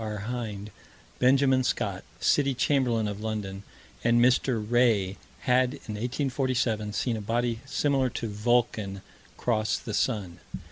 [0.03, 0.17] R.
[0.33, 0.71] Hind,
[1.19, 3.61] Benjamin Scott, City Chamberlain of London,
[4.03, 4.55] and Mr.
[4.57, 9.03] Wray, had, in 1847, seen a body similar to "Vulcan"
[9.37, 10.39] cross the sun.